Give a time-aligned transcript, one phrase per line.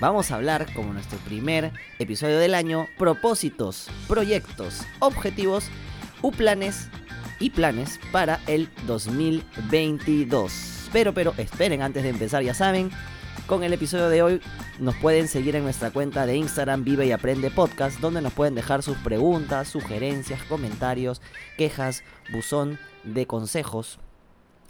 [0.00, 5.68] vamos a hablar, como nuestro primer episodio del año, propósitos, proyectos, objetivos
[6.22, 6.88] u planes
[7.40, 10.88] y planes para el 2022.
[10.92, 12.90] Pero, pero, esperen, antes de empezar, ya saben,
[13.46, 14.40] con el episodio de hoy
[14.78, 18.54] nos pueden seguir en nuestra cuenta de Instagram Vive y Aprende Podcast, donde nos pueden
[18.54, 21.22] dejar sus preguntas, sugerencias, comentarios,
[21.56, 23.98] quejas, buzón de consejos,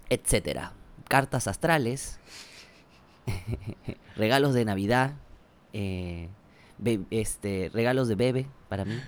[0.08, 0.72] etcétera.
[1.08, 2.20] Cartas astrales,
[4.16, 5.12] regalos de Navidad,
[5.72, 6.28] eh,
[7.10, 8.98] este, regalos de bebé para mí,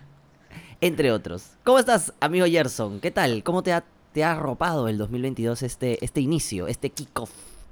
[0.81, 1.53] entre otros.
[1.65, 3.01] ¿Cómo estás, amigo Gerson?
[3.01, 3.43] ¿Qué tal?
[3.43, 7.31] ¿Cómo te ha, te ha arropado el 2022 este, este inicio, este kickoff?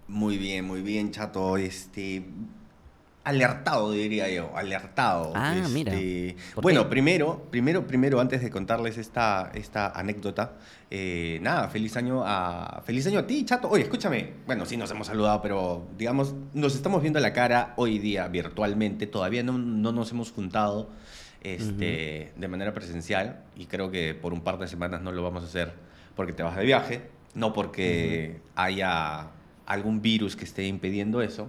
[0.08, 1.56] Muy bien, muy bien, chato.
[1.58, 2.25] Este,
[3.29, 5.33] alertado, diría yo, alertado.
[5.34, 5.93] Ah, Este, mira.
[6.55, 6.89] ¿Por Bueno, qué?
[6.91, 10.53] primero, primero, primero, antes de contarles esta, esta anécdota,
[10.91, 13.69] eh, nada, feliz año a feliz año a ti, chato.
[13.69, 14.33] Oye, escúchame.
[14.47, 19.07] Bueno, sí nos hemos saludado, pero digamos, nos estamos viendo la cara hoy día virtualmente.
[19.07, 20.89] Todavía no, no nos hemos juntado
[21.42, 25.42] este, de manera presencial y creo que por un par de semanas no lo vamos
[25.42, 25.73] a hacer
[26.17, 29.29] porque te vas de viaje, no porque haya
[29.67, 31.48] algún virus que esté impidiendo eso.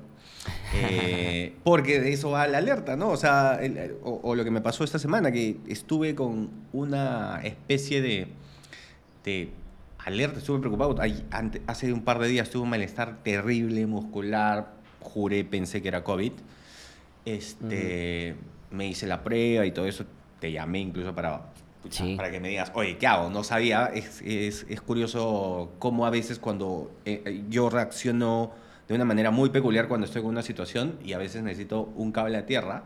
[0.75, 3.09] Eh, porque de eso va la alerta, ¿no?
[3.09, 7.41] O sea, el- o, o lo que me pasó esta semana, que estuve con una
[7.43, 8.27] especie de,
[9.25, 9.49] de
[10.05, 10.95] alerta, estuve preocupado.
[10.99, 15.87] Ay, ante- hace un par de días tuve un malestar terrible, muscular, juré, pensé que
[15.87, 16.31] era COVID.
[17.25, 18.35] Este,
[18.71, 20.05] Me hice la prueba y todo eso,
[20.39, 21.41] te llamé incluso para,
[21.81, 22.15] pucha, Sí.
[22.15, 23.30] para que me digas, oye, ¿qué hago?
[23.30, 28.52] No sabía, es, es, es curioso cómo a veces cuando eh, eh, yo reacciono
[28.89, 32.11] de una manera muy peculiar cuando estoy con una situación y a veces necesito un
[32.11, 32.86] cable a tierra.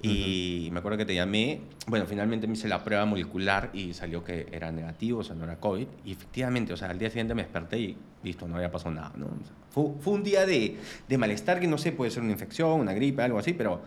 [0.00, 4.22] Y me acuerdo que te llamé, bueno, finalmente me hice la prueba molecular y salió
[4.22, 5.88] que era negativo, o sea, no era COVID.
[6.04, 9.12] Y efectivamente, o sea, al día siguiente me desperté y listo, no había pasado nada,
[9.16, 9.26] ¿no?
[9.26, 10.76] O sea, fue, fue un día de,
[11.08, 13.82] de malestar que no sé, puede ser una infección, una gripe, algo así, pero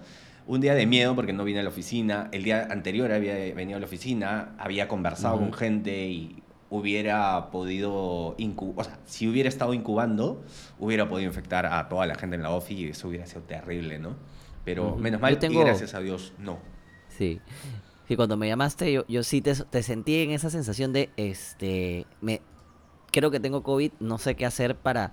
[0.47, 2.27] un día de miedo porque no vine a la oficina.
[2.33, 6.40] El día anterior había venido a la oficina, había conversado con gente y
[6.71, 7.93] hubiera podido
[8.37, 10.41] o sea, si hubiera estado incubando,
[10.79, 13.99] hubiera podido infectar a toda la gente en la ofi y eso hubiera sido terrible,
[13.99, 14.15] ¿no?
[14.63, 16.59] Pero menos mal tengo- y gracias a Dios, no.
[17.09, 17.39] Sí.
[18.07, 22.05] Sí, cuando me llamaste, yo, yo sí te, te sentí en esa sensación de, este,
[22.21, 22.41] me,
[23.11, 25.11] creo que tengo COVID, no sé qué hacer para,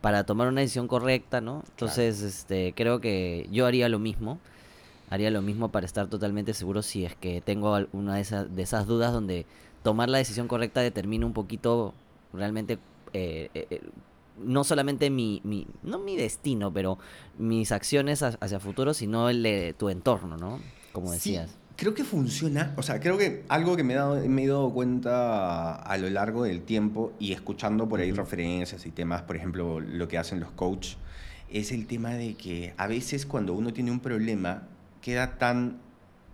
[0.00, 1.62] para tomar una decisión correcta, ¿no?
[1.70, 4.38] Entonces, este, creo que yo haría lo mismo,
[5.10, 8.62] haría lo mismo para estar totalmente seguro si es que tengo alguna de esas, de
[8.62, 9.46] esas dudas donde
[9.82, 11.94] tomar la decisión correcta determina un poquito
[12.32, 12.78] realmente,
[13.12, 13.80] eh, eh, eh,
[14.38, 16.98] no solamente mi, mi, no mi destino, pero
[17.38, 20.60] mis acciones ha- hacia futuro, sino el de tu entorno, ¿no?
[20.92, 21.50] Como Sí, decías.
[21.76, 22.72] creo que funciona.
[22.76, 26.08] O sea, creo que algo que me he dado, me he dado cuenta a lo
[26.10, 30.40] largo del tiempo y escuchando por ahí referencias y temas, por ejemplo, lo que hacen
[30.40, 30.94] los coach,
[31.50, 34.64] es el tema de que a veces cuando uno tiene un problema
[35.00, 35.78] queda tan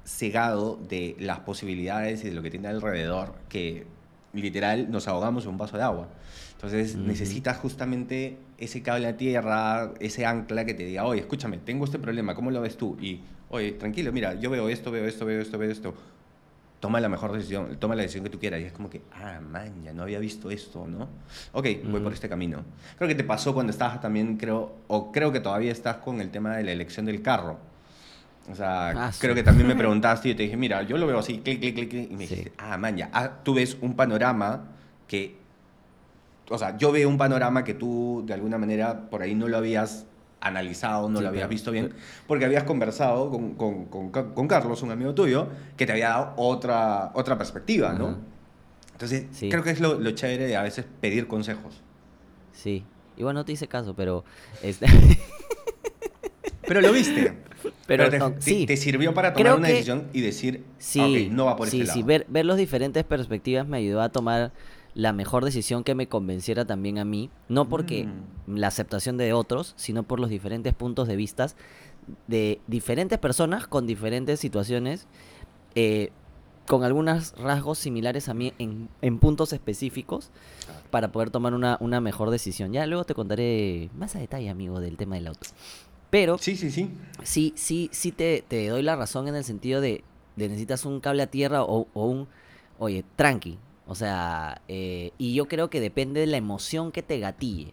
[0.05, 3.87] cegado de las posibilidades y de lo que tiene alrededor que
[4.33, 6.09] literal nos ahogamos en un vaso de agua.
[6.53, 11.85] Entonces necesitas justamente ese cable a tierra, ese ancla que te diga, oye, escúchame, tengo
[11.85, 12.97] este problema, ¿cómo lo ves tú?
[13.01, 13.21] Y,
[13.51, 15.95] oye, tranquilo, mira, yo veo esto, veo esto, veo esto, veo esto.
[16.81, 18.61] Toma la mejor decisión, toma la decisión que tú quieras.
[18.61, 21.09] Y es como que, ah, man, ya no había visto esto, ¿no?
[21.53, 22.03] Ok, voy Ujú.
[22.03, 22.63] por este camino.
[22.97, 26.31] Creo que te pasó cuando estabas también, creo, o creo que todavía estás con el
[26.31, 27.59] tema de la elección del carro.
[28.51, 29.37] O sea, Ah, creo sí.
[29.41, 31.75] que también me preguntaste y yo te dije, mira, yo lo veo así, clic, clic,
[31.75, 32.35] clic, clic, y me Sí.
[32.35, 34.65] dijiste, ah, man, ya, ah, tú ves un panorama
[35.09, 35.37] que,
[36.51, 39.57] o sea, yo veo un panorama que tú de alguna manera por ahí no lo
[39.57, 40.07] habías
[40.41, 41.95] analizado, no Sí, lo habías pero- visto bien,
[42.27, 45.49] porque habías conversado con, con, con, con Carlos, un amigo tuyo,
[45.79, 48.19] que te había dado otra, otra perspectiva, ¿no?
[48.93, 49.49] Entonces, Sí.
[49.49, 51.81] creo que es lo, lo chévere de a veces pedir consejos.
[52.53, 52.85] Sí.
[53.17, 54.25] Igual no te hice caso, pero...
[54.63, 54.87] Este,
[56.67, 57.35] Pero lo viste.
[57.87, 58.67] pero te, no, sí.
[58.67, 61.57] te sirvió para tomar Creo una que- decisión y decir, Sí, "Ah, ok, no va
[61.57, 62.07] por sí, este sí, lado.
[62.09, 64.53] ver, ver las diferentes perspectivas me ayudó a tomar
[64.95, 68.57] la mejor decisión que me convenciera también a mí, no porque Mm.
[68.59, 71.57] la aceptación de otros, sino por los diferentes puntos de vistas
[72.29, 75.07] de diferentes personas con diferentes situaciones,
[75.75, 76.11] eh,
[76.67, 80.31] con algunos rasgos similares a mí en, en puntos específicos,
[80.91, 82.73] para poder tomar una, una mejor decisión.
[82.73, 85.49] Ya luego te contaré más a detalle, amigo, del tema del auto.
[86.15, 86.89] Pero Sí, sí, sí.
[87.25, 90.05] sí, sí, sí te, te doy la razón en el sentido de
[90.37, 92.29] de necesitas un cable a tierra o, o un,
[92.79, 93.59] oye, tranqui.
[93.89, 97.73] O sea, eh, y yo creo que depende de la emoción que te gatille.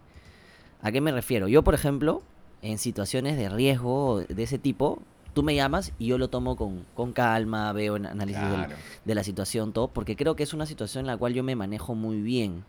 [0.81, 1.47] ¿A qué me refiero?
[1.47, 2.23] Yo, por ejemplo,
[2.63, 5.03] en situaciones de riesgo de ese tipo,
[5.35, 8.67] tú me llamas y yo lo tomo con, con calma, veo un análisis del-
[9.05, 11.55] de la situación, todo, porque creo que es una situación en la cual yo me
[11.55, 12.63] manejo muy bien.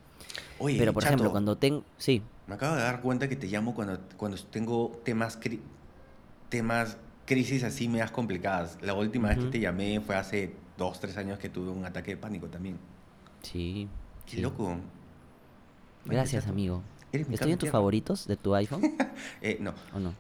[0.59, 1.83] Oye, Pero, por Chato, ejemplo, cuando tengo...
[1.99, 2.23] Sí,
[2.53, 5.63] Me acabo de dar cuenta que te llamo cuando, cuando tengo temas, cri-
[6.51, 8.77] temas, crisis así medias complicadas.
[8.83, 12.11] La última vez que te llamé fue hace dos, tres años que tuve un ataque
[12.11, 12.77] de pánico también.
[13.41, 13.89] sí.
[14.27, 14.43] Qué sí.
[14.43, 14.77] loco.
[16.05, 16.83] Gracias, amigo.
[17.11, 18.83] ¿Estoy en tus favoritos de tu iPhone
[19.41, 20.13] Eh, no, o no?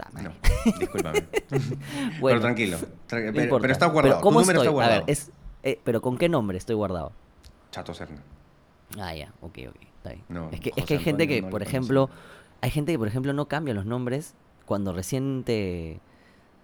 [0.00, 0.32] Ah, no,
[0.78, 1.22] discúlpame.
[2.20, 2.76] Bueno, pero tranquilo.
[3.08, 4.16] tra- no pero, pero está guardado.
[4.16, 4.56] Pero, ¿Cómo estoy?
[4.58, 4.96] está guardado.
[4.96, 5.30] A ver, es,
[5.62, 7.12] eh, pero ¿con qué nombre estoy guardado?
[7.70, 8.20] Chato Serna.
[8.98, 10.24] Ah, ya, ok, ok, está bien.
[10.28, 12.10] No, es, que, es que hay gente que, no por ejemplo,
[12.60, 14.34] hay gente que, por ejemplo, no cambia los nombres
[14.66, 16.00] cuando recién te,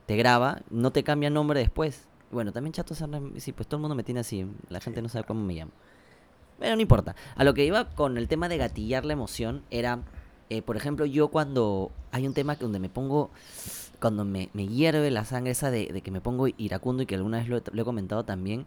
[0.06, 2.08] te graba, no te cambia nombre después.
[2.31, 5.08] Bueno, también Chato Serna, sí, pues todo el mundo me tiene así, la gente no
[5.08, 5.73] sabe cómo me llama.
[6.58, 7.14] Pero no importa.
[7.37, 10.00] A lo que iba con el tema de gatillar la emoción era,
[10.50, 13.31] eh, por ejemplo, yo cuando hay un tema donde me pongo,
[14.00, 17.14] cuando me, me hierve la sangre esa de, de que me pongo iracundo y que
[17.14, 18.67] alguna vez lo he, lo he comentado también,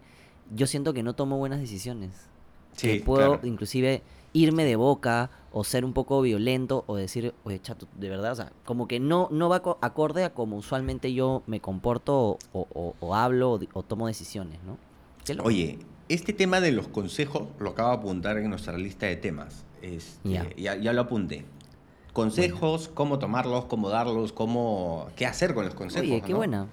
[0.54, 2.30] yo siento que no tomo buenas decisiones
[2.78, 3.46] que Sí, puedo claro.
[3.46, 4.02] inclusive
[4.32, 8.36] irme de boca o ser un poco violento o decir, oye, chato, de verdad, o
[8.36, 12.38] sea, como que no, no va co- acorde a como usualmente yo me comporto o,
[12.52, 14.78] o- o- o hablo o, tomo decisiones, ¿no?
[15.42, 15.78] Oye,
[16.08, 19.64] este tema de los consejos lo acabo de apuntar en nuestra lista de temas.
[19.82, 20.48] Este, Ya.
[20.56, 20.76] ya.
[20.76, 21.44] Ya, lo apunté.
[22.12, 26.08] Consejos, cómo tomarlos, cómo darlos, cómo qué hacer con los consejos.
[26.08, 26.38] Oye, qué ¿no?
[26.38, 26.66] buena.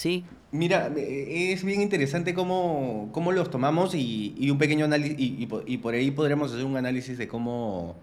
[0.00, 5.14] Sí, Mira, eh, es bien interesante cómo, cómo los tomamos y, y un pequeño análisis,
[5.18, 7.96] y, y po- y por ahí podremos hacer un análisis de cómo,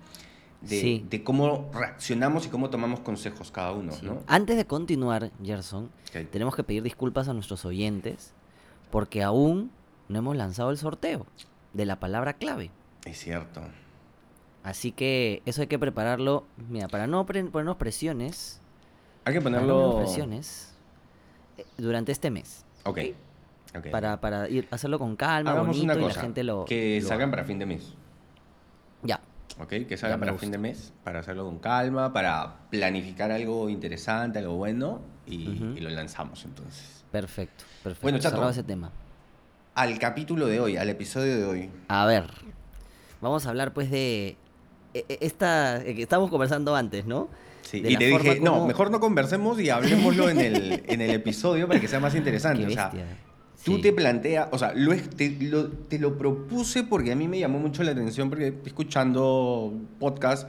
[0.62, 1.06] de, Sí.
[1.10, 4.06] de cómo reaccionamos y cómo tomamos consejos cada uno, sí.
[4.06, 4.20] ¿no?
[4.28, 5.90] Antes de continuar, Gerson,
[6.32, 8.32] tenemos que pedir disculpas a nuestros oyentes
[8.92, 9.72] porque aún
[10.08, 11.26] no hemos lanzado el sorteo
[11.74, 12.70] de la palabra clave.
[13.06, 13.60] Es cierto.
[14.64, 18.62] Así que eso hay que prepararlo, mira, para no ponernos presiones,
[19.26, 20.06] Hay que para no ponernos ponerlo...
[20.06, 20.77] presiones
[21.78, 22.66] durante este mes.
[22.84, 23.00] Ok.
[23.92, 26.66] Para, para ir, hacerlo con calma, Hagamos bonito una y cosa, la gente lo...
[26.66, 27.94] que lo salgan para fin de mes.
[29.04, 29.20] Ya,
[29.60, 29.70] ¿ok?
[29.88, 30.42] Que salgan para gusta.
[30.46, 35.36] fin de mes, para hacerlo con calma, para planificar algo interesante, algo bueno, y,
[35.76, 37.04] y lo lanzamos entonces.
[37.12, 38.02] perfecto, perfecto.
[38.04, 38.36] Bueno, Chato.
[38.36, 38.92] Cerrado ese tema.
[39.76, 41.70] Al capítulo de hoy, al episodio de hoy.
[41.90, 42.32] A ver,
[43.22, 44.38] vamos a hablar pues de
[44.96, 47.30] e- e- esta eh, que estábamos conversando antes, ¿no?
[47.70, 51.68] Sí, y te dije, no, mejor no conversemos y hablemoslo en el, en el episodio
[51.68, 52.62] para que sea más interesante.
[52.66, 52.92] Qué o sea,
[53.66, 53.82] tú Sí.
[53.82, 57.60] te planteas, o sea, lo, te, lo, te lo propuse porque a mí me llamó
[57.60, 60.48] mucho la atención porque escuchando podcast,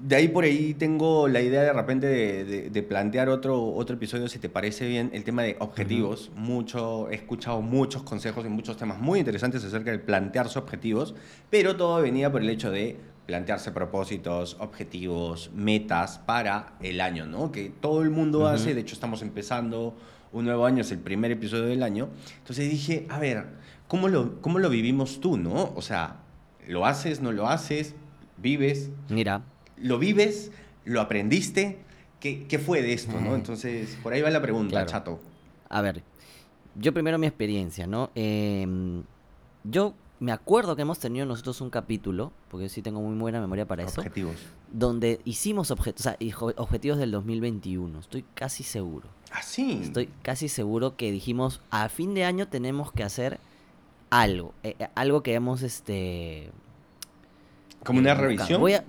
[0.00, 3.94] de ahí por ahí tengo la idea de repente de, de- de plantear otro, otro
[3.96, 6.30] episodio, si te parece bien, el tema de objetivos.
[6.34, 11.14] Mucho, he escuchado muchos consejos y muchos temas muy interesantes acerca de plantearse objetivos,
[11.50, 17.52] pero todo venía por el hecho de plantearse propósitos, objetivos, metas para el año, ¿no?
[17.52, 19.94] Que todo el mundo hace, de hecho estamos empezando
[20.32, 22.08] un nuevo año, es el primer episodio del año.
[22.38, 23.46] Entonces dije, a ver,
[23.88, 25.72] ¿cómo lo, cómo lo vivimos tú, no?
[25.76, 26.16] O sea,
[26.66, 27.94] ¿lo haces, no lo haces?
[28.38, 28.90] ¿Vives?
[29.08, 29.42] Mira,
[29.76, 30.50] ¿Lo vives?
[30.84, 31.78] ¿Lo aprendiste?
[32.20, 33.34] ¿Qué, qué fue de esto, no?
[33.34, 34.86] Entonces, por ahí va la pregunta, Claro.
[34.90, 35.20] chato.
[35.68, 36.02] a ver,
[36.76, 38.10] yo primero mi experiencia, ¿no?
[38.14, 39.02] Em,
[39.64, 43.66] yo me acuerdo que hemos tenido nosotros un capítulo, porque sí tengo muy buena memoria
[43.66, 44.36] para eso, Objetivos.
[44.72, 46.16] donde hicimos obje- o sea,
[46.56, 49.08] objetivos del 2021, estoy casi seguro.
[49.32, 49.80] Ah, sí.
[49.82, 53.40] Estoy casi seguro que dijimos, a fin de año tenemos que hacer
[54.10, 56.50] algo, eh, eh, algo que hemos, este...
[57.84, 58.28] Como eh, una buscado.
[58.28, 58.60] revisión.
[58.60, 58.84] Voy a-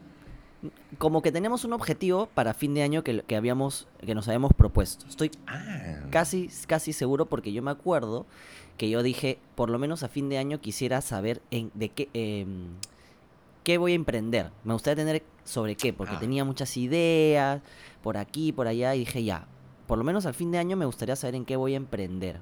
[0.97, 4.53] como que tenemos un objetivo para fin de año que, que habíamos, que nos habíamos
[4.53, 5.05] propuesto.
[5.07, 6.01] Estoy Ah.
[6.11, 8.25] casi, casi seguro porque yo me acuerdo
[8.77, 12.09] que yo dije, por lo menos a fin de año quisiera saber en, de qué,
[12.13, 12.67] em,
[13.63, 14.49] qué voy a emprender.
[14.63, 16.19] Me gustaría tener sobre qué, porque Ah.
[16.19, 17.61] tenía muchas ideas
[18.01, 19.45] por aquí, por allá, y dije, ya,
[19.87, 22.39] por lo menos al fin de año me gustaría saber en qué voy a emprender.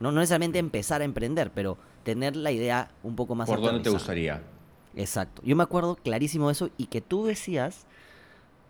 [0.00, 3.80] No, no necesariamente empezar a emprender, pero tener la idea un poco más ¿Por dónde
[3.82, 4.42] te gustaría?
[4.96, 5.42] Exacto.
[5.44, 7.86] Yo me acuerdo clarísimo de eso y que tú decías.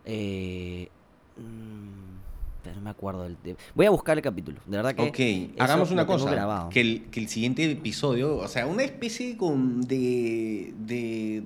[0.05, 0.89] Eh,
[1.37, 2.11] mm,
[2.63, 3.37] pero no me acuerdo del.
[3.43, 4.61] de- Voy a buscar el capítulo.
[4.67, 5.03] De verdad que.
[5.49, 6.69] Ok, hagamos una cosa.
[6.71, 11.43] Que el, que el siguiente episodio, o sea, una especie con de, de,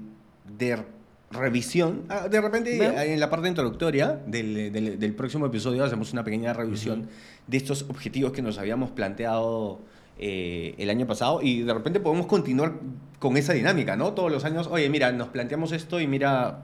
[0.59, 0.85] de
[1.31, 2.03] revisión.
[2.09, 6.53] Ah, De repente, en la parte introductoria del, del- del próximo episodio, hacemos una pequeña
[6.53, 7.09] revisión
[7.47, 9.81] de estos objetivos que nos habíamos planteado
[10.19, 12.75] eh, el año pasado y de repente podemos continuar
[13.19, 14.13] con esa dinámica, ¿no?
[14.13, 16.63] Todos los años, oye, mira, nos planteamos esto y mira,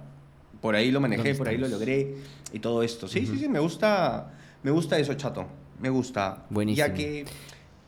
[0.61, 2.17] por ahí lo manejé, ¿Dónde por ahí lo logré
[2.53, 3.09] y todo esto.
[3.09, 5.47] Sí, sí, sí, me gusta, me gusta eso, chato.
[5.81, 6.45] Me gusta.
[6.51, 6.87] Buenísimo.
[6.87, 7.25] Ya que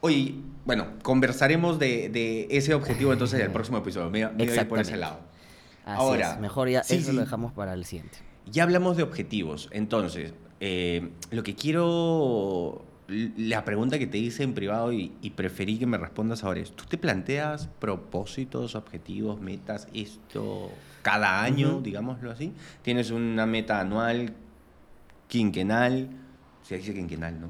[0.05, 4.11] Oye, bueno, conversaremos de, de ese objetivo entonces en el próximo episodio.
[4.11, 5.21] Me, me voy por ese lado.
[5.85, 7.17] Así Ahora, es, mejor ya sí, eso sí.
[7.17, 8.19] lo dejamos para el siguiente.
[8.47, 9.69] Ya hablamos de objetivos.
[9.73, 12.85] Entonces, eh, lo que quiero.
[13.37, 16.73] La pregunta que te hice en privado y, y preferí que me respondas ahora es:
[16.73, 20.71] ¿tú te planteas propósitos, objetivos, metas, esto
[21.03, 22.53] cada año, digámoslo así?
[22.83, 24.35] ¿Tienes una meta anual,
[25.29, 26.09] quinquenal?
[26.63, 27.49] Se dice quinquenal, ¿no?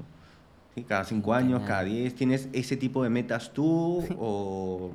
[0.75, 0.85] ¿Sí?
[0.85, 2.15] Cada cinco años, cada diez.
[2.15, 4.05] ¿Tienes ese tipo de metas tú?
[4.19, 4.91] ¿O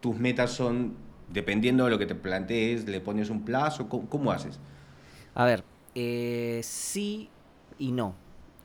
[0.00, 0.94] tus metas son,
[1.28, 3.88] dependiendo de lo que te plantees, le pones un plazo?
[3.88, 4.60] ¿Cómo, cómo haces?
[5.34, 7.28] A ver, eh, sí
[7.78, 8.14] y no.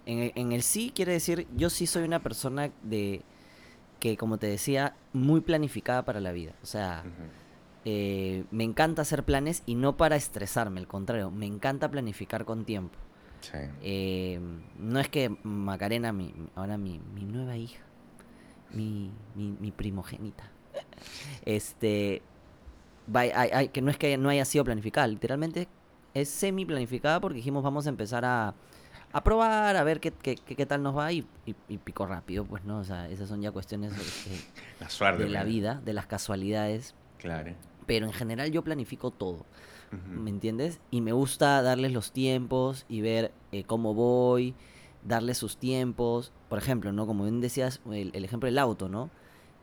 [0.06, 3.24] En el, en el sí quiere decir, yo sí soy una persona de
[4.00, 6.54] que, como te decía, muy planificada para la vida.
[6.62, 7.04] O sea,
[7.86, 12.66] eh, me encanta hacer planes y no para estresarme, al contrario, me encanta planificar con
[12.66, 12.98] tiempo.
[13.42, 13.58] Sí.
[13.82, 14.40] Eh,
[14.80, 17.82] no es que Macarena, mi, ahora mi, mi nueva hija,
[18.72, 20.50] mi, mi, mi primogénita,
[21.46, 22.22] este,
[23.14, 25.68] ay, que no es que no haya sido planificada, literalmente
[26.14, 28.56] es semi planificada porque dijimos vamos a empezar a,
[29.18, 32.06] a probar, a ver qué, qué, qué- qué tal nos va y, y, y pico
[32.06, 33.94] rápido, pues no, o sea, esas son ya cuestiones
[34.80, 35.24] La suerte.
[35.24, 35.54] de la pues.
[35.54, 37.54] vida, de las casualidades, Claro.
[37.86, 39.46] pero en general yo planifico todo.
[40.08, 40.80] ¿Me entiendes?
[40.92, 44.54] Y me gusta darles los tiempos y ver eh, cómo voy,
[45.06, 46.34] darles sus tiempos.
[46.50, 47.08] Por ejemplo, ¿no?
[47.08, 49.10] Como bien decías, el, el ejemplo del auto, ¿no?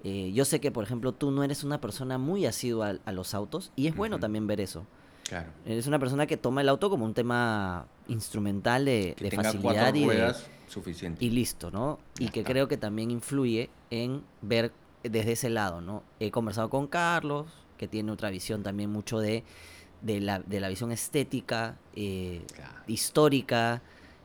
[0.03, 3.13] Eh, yo sé que, por ejemplo, tú no eres una persona muy asidua a, a
[3.13, 4.87] los autos y es bueno también ver eso.
[5.33, 5.51] Claro.
[5.65, 9.45] Eres una persona que toma el auto como un tema instrumental de, Que de tenga
[9.45, 10.35] facilidad y, de-
[10.69, 11.25] suficiente.
[11.25, 11.99] y listo, ¿no?
[12.19, 14.73] Y que creo que también influye en ver
[15.03, 16.03] desde ese lado, ¿no?
[16.21, 17.47] He conversado con Carlos,
[17.79, 19.43] que tiene otra visión también mucho de,
[20.03, 22.83] de, la, de la visión estética, eh, Claro.
[22.87, 23.81] histórica,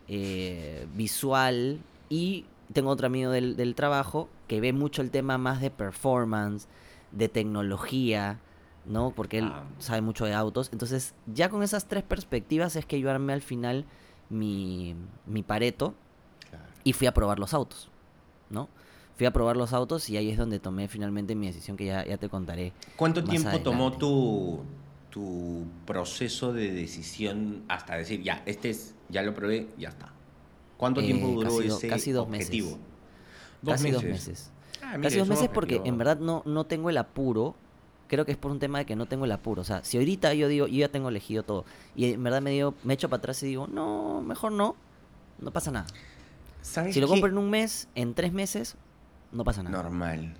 [0.10, 5.62] eh, visual, y tengo otro amigo del, del trabajo que ve mucho el tema más
[5.62, 6.68] de performance,
[7.14, 8.40] de tecnología,
[8.88, 9.12] ¿no?
[9.12, 9.64] Porque él Ah.
[9.80, 10.70] sabe mucho de autos.
[10.72, 13.86] Entonces, ya con esas tres perspectivas es que yo armé al final
[14.30, 15.94] mi, mi pareto
[16.50, 16.66] Claro.
[16.84, 17.90] y fui a probar los autos,
[18.50, 18.70] ¿no?
[19.18, 22.06] Fui a probar los autos y ahí es donde tomé finalmente mi decisión que ya,
[22.06, 22.72] ya te contaré.
[22.96, 24.60] ¿Cuánto tiempo tomó tu,
[25.10, 30.12] tu proceso de decisión hasta decir, ya, este es, ya lo probé, ya está?
[30.78, 32.68] ¿Cuánto Eh, tiempo duró casi ese casi dos objetivo?
[32.70, 32.82] meses.
[33.64, 34.02] Dos Casi meses.
[34.02, 34.52] dos meses.
[34.84, 37.56] Ah, Casi dos meses porque en verdad no, no tengo el apuro.
[38.08, 39.62] Creo que es por un tema de que no tengo el apuro.
[39.62, 41.66] O sea, si ahorita yo digo, yo ya tengo elegido todo.
[41.96, 44.76] Y en verdad me, digo, me echo para atrás y digo, no, mejor no.
[45.40, 45.88] No pasa nada.
[46.62, 47.12] ¿Sabes Si lo qué?
[47.12, 48.76] compro en un mes, en tres meses,
[49.32, 49.76] no pasa nada.
[49.84, 50.36] Normal.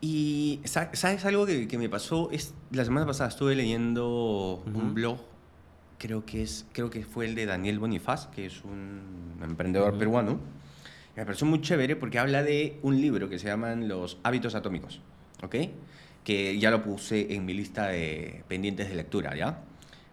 [0.00, 2.30] Y sa- ¿sabes algo que, que me pasó?
[2.30, 5.18] Es, la semana pasada estuve leyendo un blog,
[5.98, 9.98] creo que, es, creo que fue el de Daniel Bonifaz, que es un emprendedor Ujú.
[9.98, 10.38] peruano.
[11.16, 15.00] Me pareció muy chévere porque habla de un libro que se llaman Los hábitos atómicos,
[15.42, 15.56] ¿ok?
[16.24, 19.62] Que ya lo puse en mi lista de pendientes de lectura, ¿ya?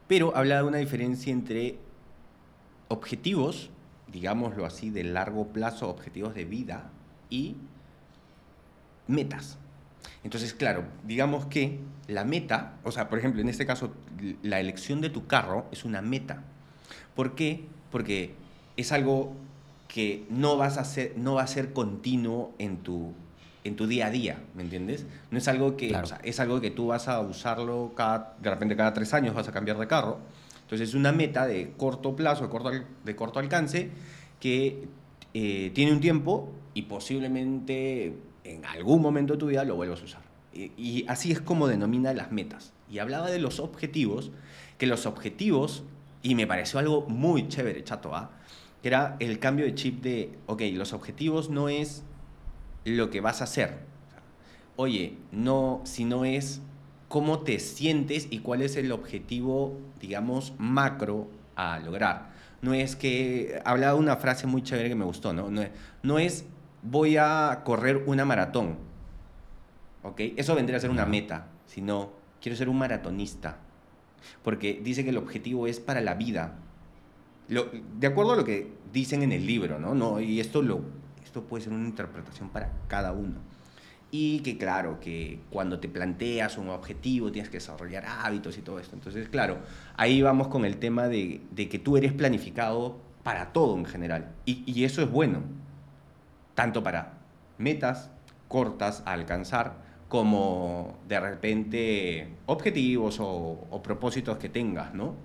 [0.07, 1.77] Pero habla de una diferencia entre
[2.87, 3.69] objetivos,
[4.11, 6.89] digámoslo así, de largo plazo, objetivos de vida
[7.29, 7.55] y
[9.07, 9.57] metas.
[10.23, 13.93] Entonces, claro, digamos que la meta, o sea, por ejemplo, en este caso,
[14.43, 16.43] la elección de tu carro es una meta.
[17.15, 17.65] ¿Por qué?
[17.91, 18.35] Porque
[18.77, 19.33] es algo
[19.87, 23.13] que no vas a hacer, no va a ser continuo en tu,
[23.67, 25.05] en tu día a día, ¿me entiendes?
[25.31, 26.05] No es algo que, Claro.
[26.05, 29.35] o sea, es algo que tú vas a usarlo cada, de repente cada tres años
[29.35, 30.19] vas a cambiar de carro.
[30.61, 32.71] Entonces es una meta de corto plazo, de corto,
[33.03, 33.89] de corto alcance,
[34.39, 34.87] que
[35.33, 40.05] eh, tiene un tiempo y posiblemente en algún momento de tu vida lo vuelvas a
[40.05, 40.21] usar.
[40.53, 42.73] Y, y así es como denomina las metas.
[42.89, 44.31] Y hablaba de los objetivos,
[44.77, 45.83] que los objetivos,
[46.23, 48.31] y me pareció algo muy chévere, chato, ¿ah?
[48.81, 52.03] que era el cambio de chip de, ok, los objetivos no es
[52.87, 53.79] lo que vas a hacer.
[54.75, 56.61] Oye, no, sino es
[57.07, 62.29] cómo te sientes y cuál es el objetivo, digamos, macro a lograr.
[62.61, 65.49] No es que, hablaba una frase muy chévere que me gustó, ¿no?
[65.49, 65.71] No es,
[66.03, 66.45] no es
[66.83, 68.77] voy a correr una maratón,
[70.03, 70.21] ¿ok?
[70.37, 73.57] Eso vendría a ser una meta, sino quiero ser un maratonista,
[74.43, 76.55] porque dice que el objetivo es para la vida.
[77.49, 79.95] Lo- de acuerdo a lo que dicen en el libro, ¿no?
[79.95, 80.81] no y esto, lo,
[81.37, 83.35] esto puede ser una interpretación para cada uno.
[84.09, 88.79] Y que claro, que cuando te planteas un objetivo tienes que desarrollar hábitos y todo
[88.79, 88.95] esto.
[88.95, 89.59] Entonces, claro,
[89.97, 94.31] ahí vamos con el tema de, que tú eres planificado para todo en general.
[94.45, 95.41] Y, eso es bueno,
[96.55, 97.17] tanto para
[97.57, 98.09] metas
[98.47, 105.15] cortas a alcanzar como de repente objetivos o, propósitos que tengas, ¿no?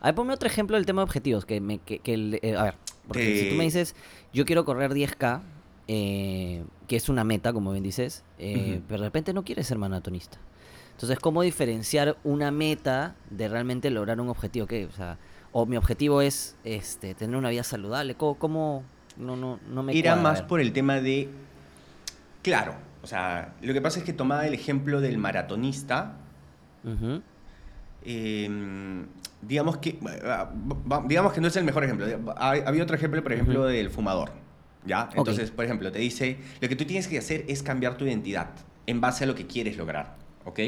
[0.00, 1.44] A ver, ponme otro ejemplo del tema de objetivos.
[1.44, 2.74] Que eh, a ver,
[3.10, 3.96] Porque si tú me Eh, dices,
[4.32, 5.40] yo quiero correr 10K,
[5.88, 9.78] eh, que es una meta, como bien dices, eh, pero de repente no quieres ser
[9.78, 10.38] maratonista.
[10.92, 14.68] Entonces, ¿cómo diferenciar una meta de realmente lograr un objetivo?
[14.68, 14.86] ¿Qué?
[14.86, 15.18] O sea,
[15.50, 18.14] o mi objetivo es este, tener una vida saludable.
[18.14, 18.38] ¿Cómo?
[18.38, 18.84] cómo?
[19.16, 21.28] No, no, no me Era cuadra, más por el tema de.
[22.42, 26.14] Claro, o sea, lo que pasa es que tomaba el ejemplo del maratonista.
[28.04, 28.48] Eh,
[29.42, 29.98] digamos que.
[30.02, 32.06] va- Digamos que no es el mejor ejemplo.
[32.36, 34.30] Había otro ejemplo, por ejemplo, del fumador.
[34.86, 35.10] ¿Ya?
[35.14, 38.48] Entonces, por ejemplo, te dice: Lo que tú tienes que hacer es cambiar tu identidad
[38.86, 40.16] en base a lo que quieres lograr.
[40.46, 40.58] ¿Ok?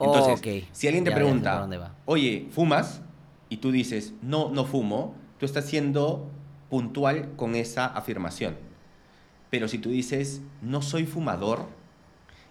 [0.00, 1.50] Entonces, Ok, si alguien te ya- pregunta,
[2.04, 3.00] oye, ¿fumas?
[3.48, 6.28] Y tú dices, no, no fumo, tú estás siendo
[6.68, 8.56] puntual con esa afirmación.
[9.50, 11.66] Pero si tú dices, no soy fumador,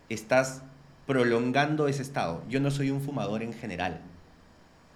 [0.10, 0.64] estás
[1.06, 2.44] prolongando ese estado.
[2.50, 4.02] Yo no soy un fumador en general.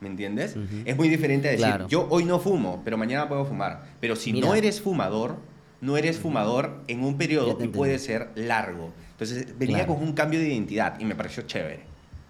[0.03, 0.57] ¿Me entiendes?
[0.83, 1.87] Es muy diferente a decir, Claro.
[1.87, 3.83] yo hoy no fumo, pero mañana puedo fumar.
[4.01, 5.37] Pero si no eres fumador,
[5.79, 8.91] no eres fumador en un periodo y puede ser largo.
[9.11, 9.95] Entonces venía Claro.
[9.95, 11.81] con un cambio de identidad y me pareció chévere.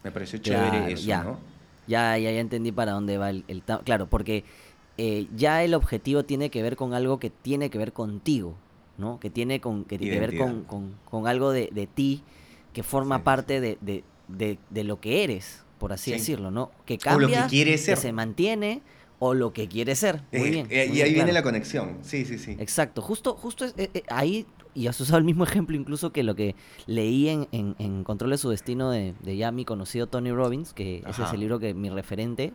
[0.03, 1.23] Me pareció chévere Claro, eso, ya.
[1.23, 1.39] ¿no?
[1.87, 3.43] Ya, ya, ya entendí para dónde va el,
[3.83, 4.43] Claro, porque
[4.99, 8.53] eh, ya el objetivo tiene que ver con algo que tiene que ver contigo,
[8.99, 9.19] ¿no?
[9.19, 10.67] Que tiene con, que tiene que ver con, Identidad.
[10.69, 12.21] con- con algo de, de ti
[12.71, 13.21] que forma Sí.
[13.23, 16.17] parte de, de- de- de lo que eres, por así Sí.
[16.17, 16.71] decirlo, ¿no?
[16.85, 17.97] Que O lo que cambia, quieres ser.
[17.97, 18.81] se mantiene
[19.19, 20.21] o lo que quiere ser.
[20.31, 20.67] Muy Eh, bien.
[20.69, 21.33] eh, muy y ahí bien, viene claro.
[21.33, 21.97] la conexión.
[22.03, 22.55] Sí, sí, sí.
[22.57, 26.35] Exacto, justo, justo es- eh, ahí, y has usado el mismo ejemplo incluso que lo
[26.35, 26.55] que
[26.87, 30.71] leí en, en, en Control de su Destino de, de ya mi conocido Tony Robbins,
[30.71, 32.53] que ese es el libro que mi referente,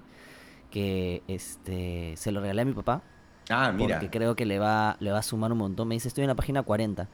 [0.71, 3.03] que este se lo regalé a mi papá,
[3.51, 3.97] Ah, mira.
[3.99, 5.87] porque creo que le va, le va a sumar un montón.
[5.87, 7.09] Me dice, estoy en la página 40.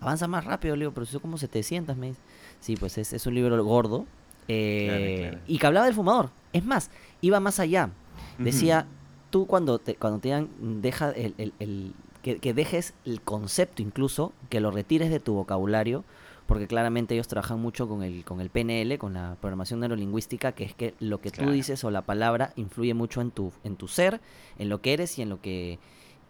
[0.00, 2.20] Avanza más rápido, le digo, pero son como 700, me dice.
[2.60, 4.04] Sí, pues es, es un libro gordo.
[4.48, 5.44] Eh, Claro, claro.
[5.46, 6.30] Y que hablaba del fumador.
[6.52, 7.90] Es más, iba más allá.
[8.38, 8.86] Decía,
[9.30, 10.48] tú cuando te, cuando te digan,
[10.82, 15.34] deja el, el- el- que, que dejes el concepto incluso, que lo retires de tu
[15.34, 16.04] vocabulario,
[16.46, 20.64] porque claramente ellos trabajan mucho con el, con el PNL, con la programación neurolingüística, que
[20.64, 21.48] es que lo que Claro.
[21.50, 24.20] tú dices o la palabra influye mucho en tu, en tu ser,
[24.58, 25.78] en lo que eres y en lo que,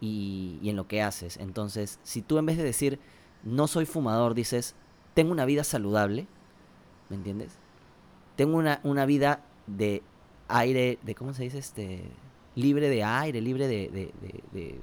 [0.01, 1.37] y, y en lo que haces.
[1.37, 2.99] Entonces, si tú en vez de decir,
[3.43, 4.75] no soy fumador, dices,
[5.13, 6.27] tengo una vida saludable,
[7.09, 7.57] ¿me entiendes?
[8.35, 10.01] Tengo una, una vida de
[10.47, 12.03] aire, de cómo se dice, este,
[12.55, 14.79] libre de aire, libre de, de, de- de-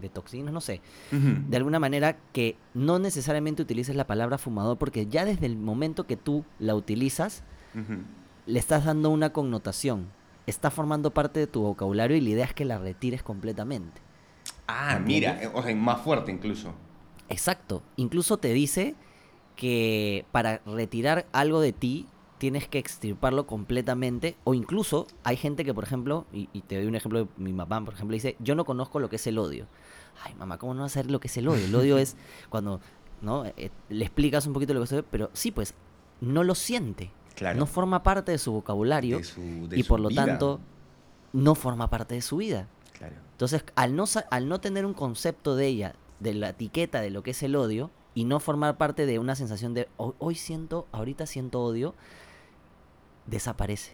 [0.00, 0.80] de toxinas, no sé.
[1.10, 6.06] De alguna manera que no necesariamente utilices la palabra fumador, porque ya desde el momento
[6.06, 7.44] que tú la utilizas,
[8.46, 10.06] le estás dando una connotación.
[10.46, 14.00] Está formando parte de tu vocabulario y la idea es que la retires completamente.
[14.66, 16.72] Ah, ¿Me mira, o sea, más fuerte incluso.
[17.28, 17.82] Exacto.
[17.96, 18.94] Incluso te dice
[19.56, 22.06] que para retirar algo de ti
[22.42, 24.36] tienes que extirparlo completamente.
[24.42, 27.52] O incluso hay gente que, por ejemplo, y, y te doy un ejemplo de mi
[27.52, 29.66] mamá, por ejemplo, dice, yo no conozco lo que es el odio.
[30.24, 31.64] Ay, mamá, ¿cómo no saber lo que es el odio?
[31.64, 32.16] El odio es
[32.50, 32.80] cuando,
[33.20, 33.44] ¿no?
[33.46, 35.74] Eh, le explicas un poquito lo que es el odio, pero sí, pues,
[36.20, 37.12] no lo siente.
[37.36, 37.60] Claro.
[37.60, 40.26] No forma parte de su vocabulario De su- de y por lo vida.
[40.26, 40.58] tanto
[41.32, 42.66] no forma parte de su vida.
[42.98, 43.14] Claro.
[43.30, 47.22] Entonces, al no, al no tener un concepto de ella, de la etiqueta de lo
[47.22, 50.86] que es el odio, y no formar parte de una sensación de "Hoy- hoy siento,
[50.92, 51.94] ahorita siento odio,
[53.26, 53.92] desaparece.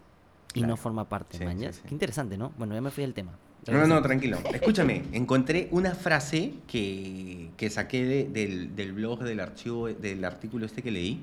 [0.55, 0.69] Y Claro.
[0.73, 1.37] no forma parte.
[1.39, 1.81] Sí, sí, sí.
[1.87, 2.53] Qué interesante, ¿no?
[2.59, 3.33] Bueno, ya me fui del tema.
[3.71, 4.39] No, no, tranquilo.
[4.55, 10.65] Escúchame, encontré una frase que, que saqué de- del, del blog del archivo, del artículo
[10.65, 11.21] este que leí,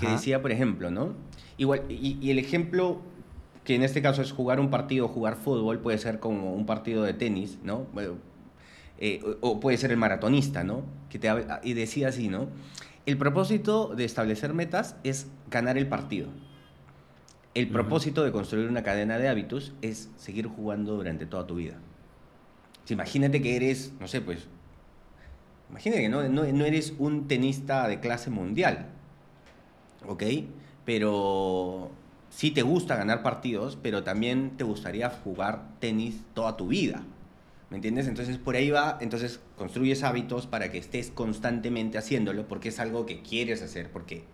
[0.00, 1.12] que decía, por ejemplo, ¿no?
[1.58, 3.02] Igual, y, y el ejemplo
[3.64, 7.02] que en este caso es jugar un partido, jugar fútbol, puede ser como un partido
[7.02, 7.86] de tenis, ¿no?
[7.92, 8.14] Bueno,
[8.98, 10.82] eh, o, o puede ser el maratonista, ¿no?
[11.10, 11.28] Que te,
[11.62, 12.48] y decía así, ¿no?
[13.04, 16.28] El propósito de establecer metas es ganar el partido.
[17.54, 21.74] El propósito de construir una cadena de hábitos es seguir jugando durante toda tu vida.
[22.84, 24.48] Si imagínate que eres, no sé, pues,
[25.68, 28.86] imagínate que no, no, no eres un tenista de clase mundial,
[30.06, 30.22] ¿ok?
[30.86, 31.90] Pero
[32.30, 37.02] sí te gusta ganar partidos, pero también te gustaría jugar tenis toda tu vida.
[37.68, 38.06] ¿Me entiendes?
[38.06, 43.06] Entonces por ahí va, entonces construyes hábitos para que estés constantemente haciéndolo porque es algo
[43.06, 44.24] que quieres hacer, porque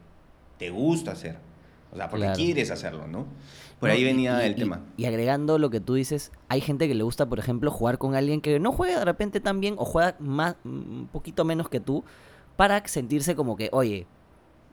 [0.59, 1.48] te gusta hacer.
[1.93, 2.37] O sea, porque Claro.
[2.37, 3.27] quieres hacerlo, ¿no?
[3.81, 4.81] Por No, ahí venía y- el y- tema.
[4.97, 8.15] Y agregando lo que tú dices, hay gente que le gusta, por ejemplo, jugar con
[8.15, 11.81] alguien que no juega de repente tan bien o juega más, un poquito menos que
[11.81, 12.05] tú,
[12.57, 14.07] para sentirse como que, oye,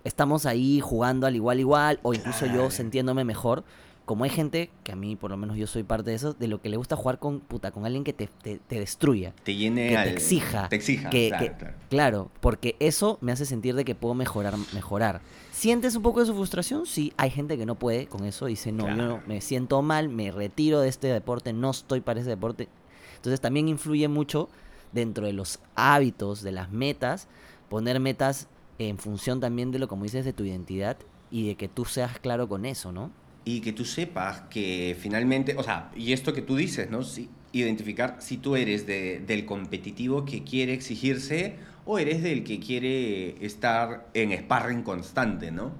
[0.03, 2.63] estamos ahí jugando al igual igual, o incluso Claro.
[2.65, 3.63] yo sintiéndome mejor.
[4.05, 6.47] Como hay gente, que a mí por lo menos yo soy parte de eso, de
[6.47, 9.33] lo que le gusta jugar con puta, con alguien que te, te, te destruya.
[9.43, 10.69] Te llene que al- te exija.
[10.69, 11.73] Te exija, que, claro, que- claro.
[11.89, 15.21] claro, porque eso me hace sentir de que puedo mejorar, mejorar.
[15.55, 16.85] ¿Sientes un poco de su frustración?
[16.85, 20.09] Sí, hay gente que no puede con eso, dice, no, yo no, me siento mal,
[20.09, 22.67] me retiro de este deporte, no estoy para ese deporte.
[23.15, 24.49] Entonces también influye mucho
[24.91, 27.29] dentro de los hábitos, de las metas,
[27.69, 30.97] poner metas en función también de lo, como dices, de tu identidad
[31.31, 33.09] y de que tú seas claro con eso, ¿no?
[33.45, 37.01] Y que tú sepas que finalmente, o sea, y esto que tú dices, ¿no?
[37.01, 42.59] Sí, identificar si tú eres de, del competitivo que quiere exigirse o eres del que
[42.59, 45.71] quiere estar en sparring constante, ¿no?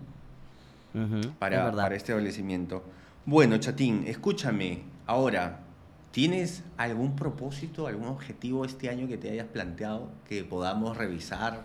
[1.40, 2.84] para, para este establecimiento.
[3.26, 5.60] Bueno, Chatín, escúchame, ahora,
[6.12, 11.64] ¿tienes algún propósito, algún objetivo este año que te hayas planteado que podamos revisar,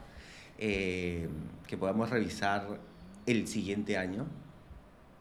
[0.59, 1.29] eh,
[1.66, 2.81] que podamos revisar
[3.26, 4.26] el siguiente año?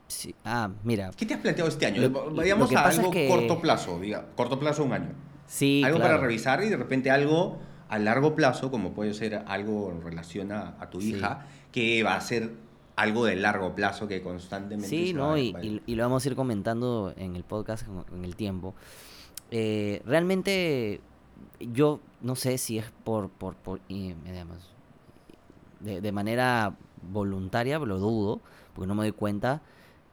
[0.07, 0.33] Sí.
[0.43, 1.11] Ah, mira.
[1.15, 2.09] ¿Qué te has planteado este año?
[2.31, 5.11] Vayamos a algo corto plazo, diga, corto plazo un año.
[5.45, 9.91] Sí, Algo para revisar y de repente algo a largo plazo, como puede ser algo
[9.91, 12.51] en relación a, tu hija, que va a ser
[12.95, 14.89] algo de largo plazo que constantemente...
[14.89, 15.37] Sí, ¿no?
[15.37, 15.51] y,
[15.87, 18.75] lo vamos a ir comentando en el podcast en el tiempo.
[19.51, 21.01] Eh, realmente
[21.59, 24.75] yo no sé si es por, por, por digamos,
[25.79, 26.75] de, de, manera
[27.11, 28.41] voluntaria, lo dudo,
[28.73, 29.61] porque no me doy cuenta,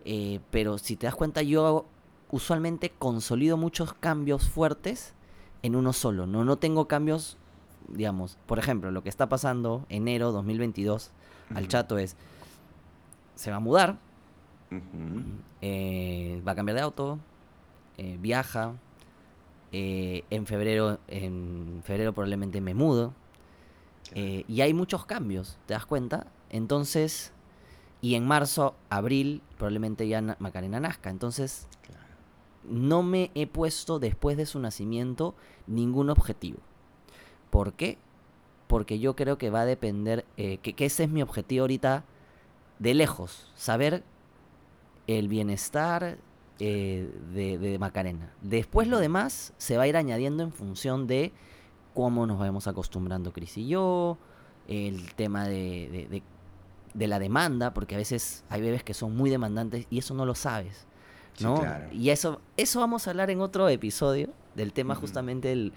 [0.04, 1.86] eh, pero si te das cuenta yo
[2.30, 5.14] usualmente consolido muchos cambios fuertes
[5.62, 7.36] en uno solo, no, no tengo cambios,
[7.88, 11.10] digamos, por ejemplo, lo que está pasando enero 2022
[11.54, 12.16] al chato es
[13.34, 13.98] se va a mudar,
[15.60, 17.18] eh, va a cambiar de auto,
[17.98, 18.74] eh, viaja,
[19.72, 23.14] eh, en febrero, en febrero probablemente me mudo.
[24.14, 26.28] y hay muchos cambios, ¿te das cuenta?
[26.48, 27.32] Entonces,
[28.00, 31.10] y en marzo, abril, probablemente ya Macarena nazca.
[31.10, 31.66] Entonces,
[32.68, 35.34] no me he puesto después de su nacimiento
[35.66, 36.58] ningún objetivo.
[37.56, 37.96] ¿Por qué?
[38.66, 42.04] Porque yo creo que va a depender, que, que ese es mi objetivo ahorita
[42.78, 44.02] de lejos, saber
[45.06, 46.18] el bienestar
[46.58, 48.30] eh, de, Macarena.
[48.42, 51.32] Después lo demás se va a ir añadiendo en función de
[51.94, 54.18] cómo nos vamos acostumbrando Cris y yo,
[54.68, 56.22] el tema de,
[56.92, 60.26] de, la demanda, porque a veces hay bebés que son muy demandantes y eso no
[60.26, 60.86] lo sabes.
[61.40, 61.62] ¿no?
[61.90, 65.72] Y eso, eso vamos a hablar en otro episodio del tema justamente del,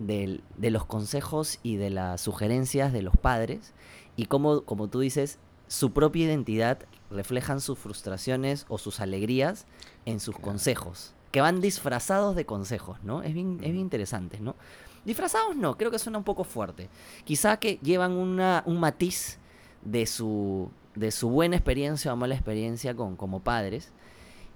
[0.00, 3.72] del, de los consejos y de las sugerencias de los padres
[4.16, 9.66] y cómo, como tú dices, su propia identidad reflejan sus frustraciones o sus alegrías
[10.06, 13.22] en sus consejos, que van disfrazados de consejos, ¿no?
[13.22, 14.56] Es bien, es bien interesante, ¿no?
[15.04, 16.88] Disfrazados no, creo que suena un poco fuerte.
[17.24, 19.38] Quizá que llevan una, un matiz
[19.82, 23.92] de su, de su buena experiencia o mala experiencia con, como padres,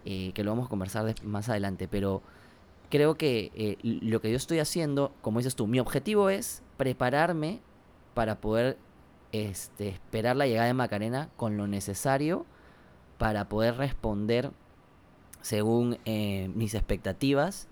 [0.04, 2.22] eh, que lo vamos a conversar más adelante, pero
[2.90, 7.60] creo que eh, lo que yo estoy haciendo, como dices tú, mi objetivo es prepararme
[8.14, 8.78] para poder
[9.32, 12.46] este, esperar la llegada de Macarena con lo necesario
[13.18, 14.50] para poder responder
[15.40, 17.68] según eh, mis expectativas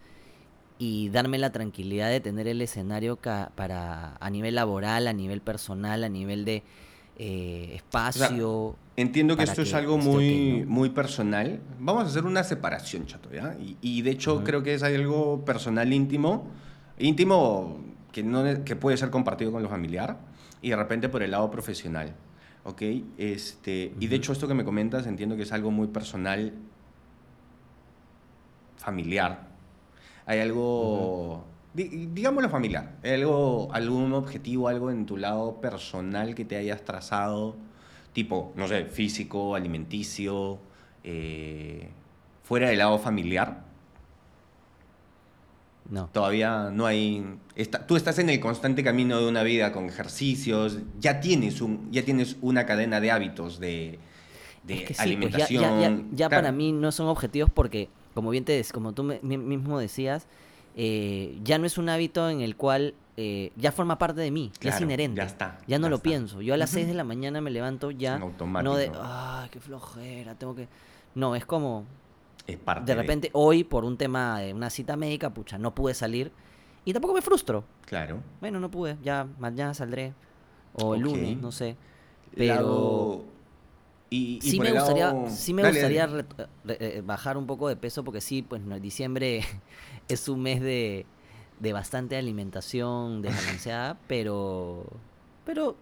[0.79, 6.05] y darme la tranquilidad de tener el escenario para a nivel laboral, a nivel personal,
[6.05, 6.65] a nivel de
[7.25, 8.75] eh, espacio.
[8.97, 11.61] entiendo que esto es algo muy, muy personal.
[11.79, 13.57] Vamos a hacer una separación, chato, ¿ya?
[13.81, 16.49] Y, de hecho creo que es algo personal íntimo,
[16.99, 17.79] íntimo
[18.11, 20.19] que, no, que puede ser compartido con lo familiar
[20.63, 22.13] y de repente por el lado profesional.
[22.65, 22.83] ¿Ok?
[23.19, 26.53] Este, Y de hecho esto que me comentas entiendo que es algo muy personal,
[28.79, 29.47] familiar.
[30.27, 36.57] Hay algo, digámoslo familiar, ¿hay algo, algún objetivo, algo en tu lado personal que te
[36.57, 37.57] hayas trazado,
[38.13, 40.59] tipo, no sé, físico, alimenticio,
[41.05, 41.89] eh,
[42.43, 43.65] fuera del lado familiar.
[45.91, 46.09] No.
[46.13, 47.25] Todavía no hay...
[47.87, 52.05] tú estás en el constante camino de una vida con ejercicios, ya tienes, un, ya
[52.05, 53.99] tienes una cadena de hábitos de,
[54.63, 56.09] de pues alimentación.
[56.13, 60.27] ya, para mí no son objetivos porque, como bien te como tú mismo decías,
[60.77, 64.53] eh, ya no es un hábito en el cual eh, ya forma parte de mí,
[64.61, 65.19] ya es inherente.
[65.19, 65.59] Ya está.
[65.67, 66.41] Ya no lo pienso.
[66.41, 68.19] Yo a las 6 de la mañana me levanto ya.
[68.19, 70.69] No de, ay, qué flojera, tengo que.
[71.15, 71.85] No, es como,
[72.47, 76.33] de repente, hoy, por un tema de una cita médica, pucha, no pude salir.
[76.85, 77.65] Y tampoco me frustro.
[77.87, 78.21] Claro.
[78.41, 78.97] Bueno, no pude.
[79.03, 80.15] Ya mañana saldré.
[80.75, 81.77] O el lunes, no sé.
[82.35, 83.25] Pero.
[84.13, 86.07] Y, sí, me gustaría, sí me gustaría
[86.69, 89.43] eh, bajar un poco de peso porque sí, pues no, diciembre
[90.09, 91.07] es un mes de,
[91.61, 94.85] de bastante alimentación desbalanceada, pero
[95.47, 95.77] pero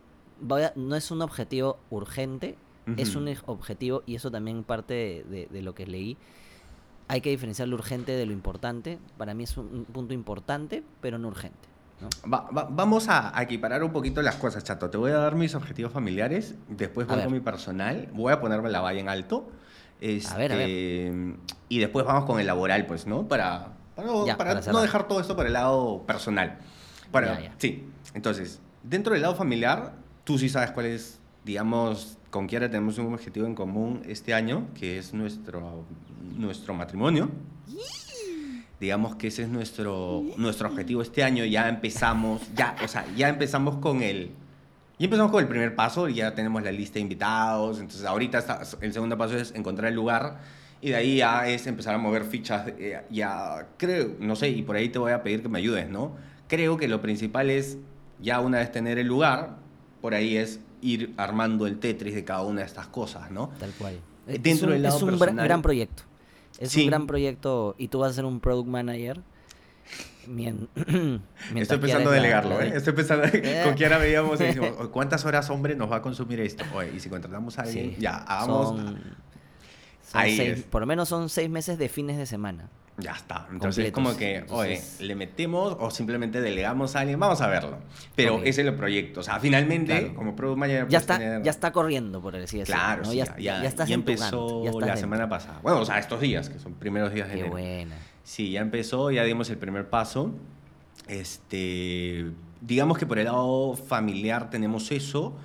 [0.76, 2.56] no es un objetivo urgente,
[2.96, 6.16] es un objetivo y eso también parte de, lo que leí,
[7.08, 8.98] hay que diferenciar lo urgente de lo importante.
[9.18, 11.69] Para mí es un punto importante, pero no urgente.
[12.24, 14.90] Vamos a, equiparar un poquito las cosas, chato.
[14.90, 18.70] Te voy a dar mis objetivos familiares, después voy con mi personal, voy a ponerme
[18.70, 19.50] la valla en alto.
[20.00, 20.68] a ver, a ver.
[20.68, 21.36] Este,
[21.68, 23.28] y después vamos con el laboral, pues, ¿no?
[23.28, 26.58] Para, para, no, dejar todo esto por el lado personal.
[27.10, 27.54] Para, Ya, ya.
[27.58, 32.98] Sí, entonces, dentro del lado familiar, tú sí sabes cuál es, digamos, con Kiara tenemos
[32.98, 35.84] un objetivo en común este año, que es nuestro,
[36.36, 37.28] nuestro matrimonio.
[38.80, 41.44] Digamos que ese es nuestro, nuestro objetivo este año.
[41.44, 44.30] Ya empezamos, ya, o sea, ya empezamos con el,
[44.98, 47.78] ya empezamos con el primer paso, y ya tenemos la lista de invitados.
[47.78, 50.38] Entonces, ahorita está- el segundo paso es encontrar el lugar.
[50.80, 52.68] Y de ahí ya es empezar a mover fichas.
[52.78, 55.90] eh, ya creo, no sé, y por ahí te voy a pedir que me ayudes,
[55.90, 56.16] ¿no?
[56.48, 57.76] Creo que lo principal es,
[58.18, 59.56] ya una vez tener el lugar,
[60.00, 63.50] por ahí es ir armando el Tetris de cada una de estas cosas, ¿no?
[63.60, 63.94] Tal cual.
[64.26, 66.04] Eh, Es dentro un- del lado es un personal- gran proyecto.
[66.60, 66.82] Es Sí.
[66.84, 69.20] un gran proyecto y tú vas a ser un product manager.
[70.28, 71.22] Mien- mientras
[71.62, 72.72] Estoy pensando la- delegarlo, ¿eh?
[72.76, 73.62] Estoy pensando, Eh.
[73.64, 76.64] con Kiara veíamos y decimos, "Oye, ¿cuántas horas, hombre, nos va a consumir esto?
[76.74, 78.68] Oye, y si contratamos a alguien, Sí, ya, hagamos...
[78.68, 79.00] son-
[80.02, 82.68] seis- por lo menos son seis meses de fines de semana.
[83.00, 83.46] Ya está.
[83.50, 83.92] Entonces, completos.
[83.92, 87.78] como que, oye, Entonces- le metemos o simplemente delegamos a alguien, vamos a verlo.
[88.14, 89.20] Pero ese es el proyecto.
[89.20, 90.14] O sea, finalmente, Claro.
[90.14, 92.80] como product manager, Ya está, tener- ya está corriendo, por así decirlo.
[92.80, 93.10] Claro, ¿no?
[93.10, 94.96] sí, ya, ya, ya, empezó ya la dentro.
[94.96, 95.58] semana pasada.
[95.62, 97.52] Bueno, o sea, estos días, que son primeros días de Qué enero.
[97.52, 97.96] buena.
[98.22, 100.32] Sí, ya empezó, ya dimos el primer paso.
[101.08, 105.36] Este, digamos que por el lado familiar tenemos eso.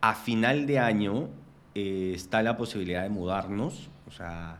[0.00, 1.28] A final de año
[1.74, 3.88] eh, está la posibilidad de mudarnos.
[4.06, 4.58] O sea,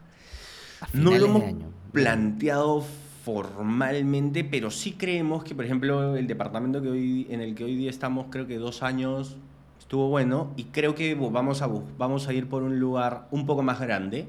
[0.93, 1.67] no lo hemos año.
[1.93, 2.83] planteado
[3.25, 7.75] formalmente, pero sí creemos que, por ejemplo, el departamento que hoy, en el que hoy
[7.77, 9.37] día estamos, creo que dos años
[9.79, 11.69] estuvo bueno y creo que vamos a,
[11.99, 14.29] vamos a ir por un lugar un poco más grande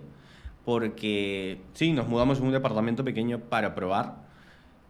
[0.64, 4.26] porque sí, nos mudamos en un departamento pequeño para probar.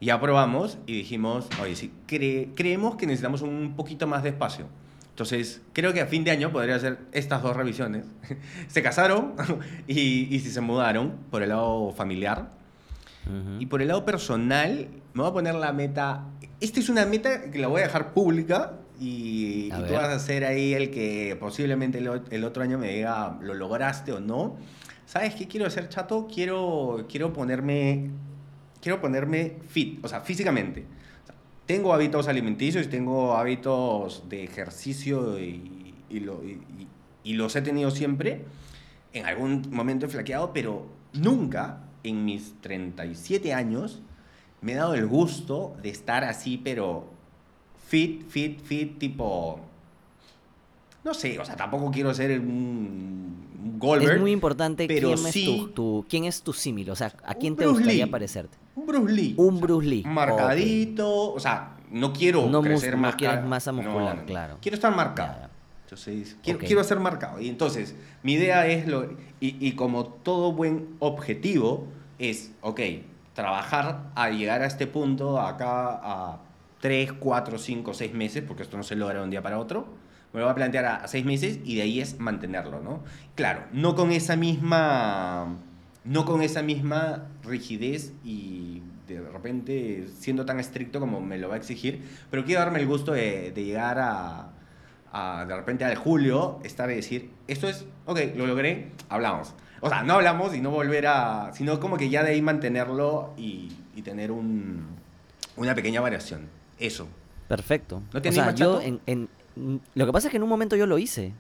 [0.02, 4.68] Ya probamos y dijimos, oye, sí, cre- creemos que necesitamos un poquito más de espacio.
[5.16, 8.04] Entonces, creo que a fin de año podría hacer estas dos revisiones.
[8.68, 9.34] se casaron
[9.88, 12.50] y, y si se mudaron por el lado familiar.
[13.26, 13.62] Ujú.
[13.62, 16.26] Y por el lado personal, me voy a poner la meta.
[16.60, 20.20] Esta es una meta que la voy a dejar pública y, y tú vas a
[20.20, 24.58] ser ahí el que posiblemente el, el otro año me diga, ¿lo lograste o no?
[25.06, 26.28] ¿Sabes qué quiero hacer, chato?
[26.28, 28.10] Quiero, quiero ponerme.
[28.82, 30.86] Quiero ponerme fit, o sea, físicamente.
[31.66, 36.20] Tengo hábitos alimenticios, tengo hábitos de ejercicio y
[37.24, 38.46] los he tenido siempre.
[39.14, 44.02] En algún momento he flaqueado, pero nunca en mis 37 años
[44.62, 47.08] me he dado el gusto de estar así, pero
[47.88, 49.60] fit, fit, fit, tipo...
[51.06, 54.16] No sé, o sea, tampoco quiero ser un, un Goldberg.
[54.16, 57.14] Es muy importante pero quién, sí- es tu, tu- quién es tu símil, o sea,
[57.24, 58.12] a quién te Bruce gustaría Lee.
[58.12, 58.58] parecerte.
[58.76, 59.36] Un Bruce Lee.
[59.38, 60.04] Un O sea, Bruce Lee.
[60.06, 63.16] Marcadito, o sea, no quiero No crecer mus- no más.
[63.16, 64.26] quieres masa muscular, no, no.
[64.28, 64.58] claro.
[64.62, 65.34] Quiero estar marcado.
[65.34, 65.50] Ya, ya.
[65.84, 66.66] Entonces, quiero, Ok.
[66.66, 67.40] quiero ser marcado.
[67.40, 69.04] Y entonces, mi idea es, lo,
[69.40, 71.86] y, y como todo buen objetivo,
[72.18, 72.82] es, ok,
[73.34, 76.40] trabajar a llegar a este punto, acá a
[76.82, 79.88] 3, 4, 5, 6 meses, porque esto no se logra de un día para otro.
[80.36, 83.04] Me lo voy a plantear a 6 meses y de ahí es mantenerlo, ¿no?
[83.36, 85.48] Claro, no con esa misma,
[86.04, 91.56] no con esa misma rigidez y de repente siendo tan estricto como me lo va
[91.56, 94.50] a exigir, pero quiero darme el gusto de, de llegar a,
[95.12, 99.54] a, de repente al julio, estar y decir, esto es, ok, lo logré, hablamos.
[99.82, 103.34] O sea, no hablamos y no volver a, sino como que ya de ahí mantenerlo
[103.38, 104.86] y, y tener un,
[105.56, 106.48] una pequeña variación.
[106.80, 107.08] Eso.
[107.48, 108.02] Perfecto.
[108.12, 110.86] ¿No o sea, yo en, en- lo que pasa es que en un momento yo
[110.86, 111.34] lo hice.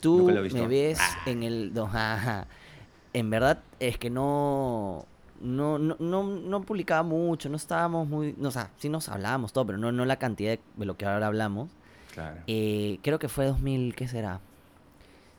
[0.00, 1.18] Tú lo me ves Ah.
[1.26, 2.46] en el no, ajá.
[3.12, 5.06] en verdad es que no
[5.40, 9.52] no, no, no, no publicaba mucho, no estábamos muy, no, o sea, sí nos hablábamos
[9.52, 11.70] todo, pero no, no la cantidad de, de lo que ahora hablamos.
[12.14, 12.40] Claro.
[12.46, 14.40] Eh, creo que fue 2000, ¿qué será?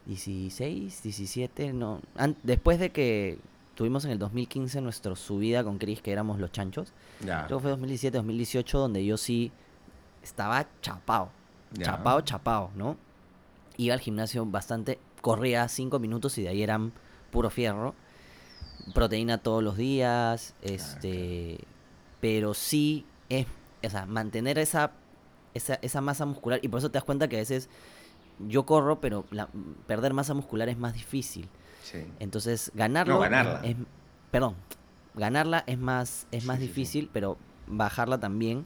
[0.05, 2.01] 16, 17, no.
[2.17, 3.39] an- después de que
[3.73, 6.91] tuvimos en el 2015 nuestra subida con Chris, que éramos los chanchos.
[7.25, 7.45] ya.
[7.47, 9.51] Creo que fue 2017, 2018, donde yo sí
[10.23, 11.29] estaba chapado.
[11.77, 11.85] Ya.
[11.85, 12.97] Chapado, chapado, ¿no?
[13.77, 16.93] Iba al gimnasio bastante, corría 5 minutos y de ahí eran
[17.31, 17.93] puro fierro.
[18.93, 21.59] Proteína todos los días, este.
[22.21, 23.47] Pero sí es.
[23.83, 24.91] O sea, mantener esa,
[25.53, 26.59] esa, esa masa muscular.
[26.61, 27.69] Y por eso te das cuenta que a veces
[28.47, 29.49] yo corro, pero la-
[29.87, 31.49] perder masa muscular es más difícil.
[31.83, 32.05] Sí.
[32.19, 33.15] Entonces, ganarlo.
[33.15, 33.61] No, ganarla.
[33.63, 33.75] Es,
[34.31, 34.55] perdón,
[35.15, 36.79] ganarla es más, es más Sí, sí, sí.
[36.79, 38.65] difícil, pero bajarla también.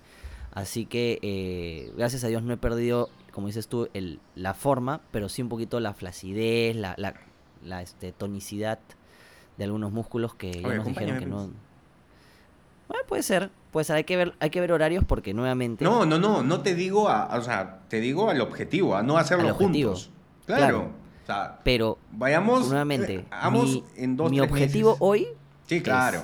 [0.53, 5.01] Así que, eh, gracias a Dios, no he perdido, como dices tú, el, la forma,
[5.11, 7.13] pero sí un poquito la flacidez, la, la,
[7.63, 8.79] la, este, tonicidad
[9.57, 11.37] de algunos músculos que ya Oye, nos dijeron que no.
[12.87, 13.97] Bueno, puede ser, puede ser.
[13.97, 15.83] Hay que ver, hay que ver horarios porque nuevamente.
[15.83, 19.17] No, no, no, no te digo a, o sea, te digo al objetivo, a no
[19.17, 20.09] hacerlo juntos.
[20.45, 20.61] Claro.
[20.61, 20.91] Claro.
[21.23, 25.01] O sea, Pero vayamos nuevamente, eh, hagamos mi, en dos mi objetivo meses.
[25.01, 25.27] hoy
[25.67, 26.23] Sí, claro.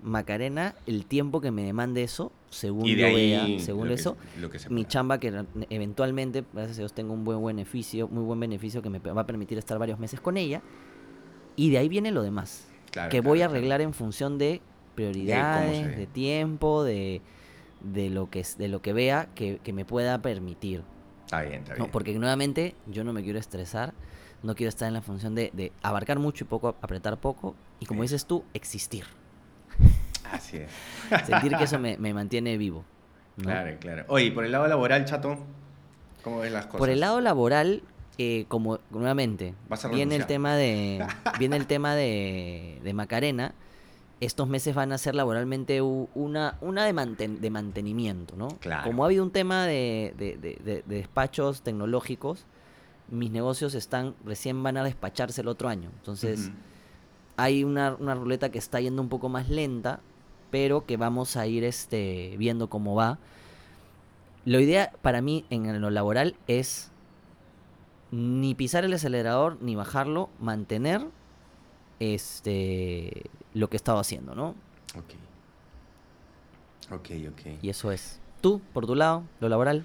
[0.00, 3.94] Macarena, el tiempo que me demande eso, según Y de yo ahí vea, según lo
[3.94, 7.44] que- eso, lo que se mi chamba que eventualmente, gracias a Dios, tengo un buen
[7.44, 10.62] beneficio, muy buen beneficio que me va a permitir estar varios meses con ella.
[11.56, 13.58] Y de ahí viene lo demás, Claro, que claro, voy a claro.
[13.58, 14.60] arreglar en función de
[14.94, 17.20] prioridades, de tiempo, de,
[17.80, 20.82] de lo que de lo que vea que, que me pueda permitir.
[21.24, 21.84] Está bien, está ¿no?
[21.84, 21.90] bien.
[21.90, 23.92] Porque nuevamente yo no me quiero estresar,
[24.42, 27.86] no quiero estar en la función de, de abarcar mucho y poco, apretar poco, y
[27.86, 29.04] como dices tú, existir.
[30.32, 30.70] Así es.
[31.26, 32.84] Sentir que eso me, me mantiene vivo.
[33.36, 33.44] ¿no?
[33.44, 34.04] Claro, claro.
[34.08, 35.38] Oye, por el lado laboral, chato,
[36.22, 36.78] ¿cómo ves las cosas?
[36.78, 37.82] Por el lado laboral,
[38.18, 39.54] eh, como nuevamente,
[39.94, 41.06] viene el tema de
[41.38, 43.54] viene el tema de, de Macarena.
[44.20, 48.48] Estos meses van a ser laboralmente una, una de, manten- de mantenimiento, ¿no?
[48.58, 48.82] Claro.
[48.82, 52.44] Como ha habido un tema de, de- de- de- de despachos tecnológicos,
[53.12, 55.90] mis negocios están recién van a despacharse el otro año.
[55.98, 56.50] Entonces,
[57.36, 60.00] hay una, una ruleta que está yendo un poco más lenta,
[60.50, 63.18] pero que vamos a ir este, viendo cómo va.
[64.44, 66.90] La idea para mí en lo laboral es
[68.10, 71.06] ni pisar el acelerador ni bajarlo, mantener
[72.00, 74.54] este lo que he estado haciendo, ¿no?
[74.96, 75.14] Ok.
[76.90, 77.62] Ok, ok.
[77.62, 78.20] Y eso es.
[78.40, 79.84] Tú, por tu lado, lo laboral.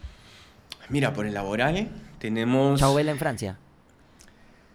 [0.89, 2.79] Mira, por el laboral tenemos...
[2.79, 3.57] Chao Vela en Francia.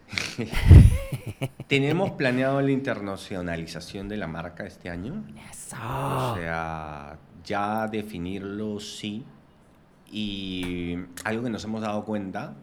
[1.67, 5.23] Tenemos planeado la internacionalización de la marca este año.
[5.51, 5.75] Eso.
[5.75, 9.25] O sea, ya definirlo sí.
[10.11, 12.55] Y algo que nos hemos dado cuenta,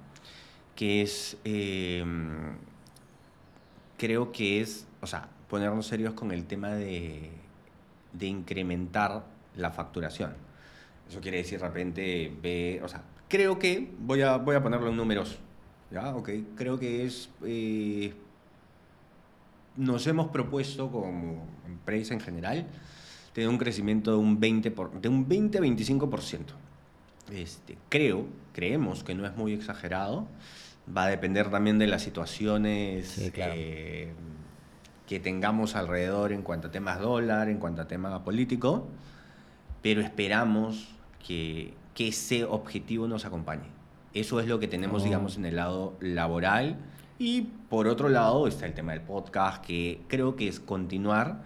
[0.74, 2.04] que es, eh,
[3.96, 7.30] creo que es, o sea, ponernos serios con el tema de,
[8.12, 9.24] de incrementar
[9.56, 10.34] la facturación.
[11.08, 14.88] Eso quiere decir, de repente, ve, o sea, creo que, voy a, voy a ponerlo
[14.88, 15.38] en números,
[15.90, 16.14] ¿ya?
[16.14, 17.28] Ok, creo que es...
[17.44, 18.14] eh,
[19.76, 22.66] nos hemos propuesto como empresa en general
[23.34, 26.54] tener un crecimiento de un 20, por- de un 20 a 25%.
[27.32, 30.26] Este, creo, creemos que no es muy exagerado.
[30.96, 33.52] Va a depender también de las situaciones Sí, claro.
[33.56, 34.12] eh,
[35.06, 38.86] que tengamos alrededor en cuanto a temas dólar, en cuanto a tema político,
[39.82, 40.88] pero esperamos
[41.26, 43.66] que, que ese objetivo nos acompañe.
[44.16, 45.04] Eso es lo que tenemos, Oh.
[45.04, 46.78] digamos, en el lado laboral.
[47.18, 51.42] Y por otro lado está el tema del podcast, que creo que es continuar.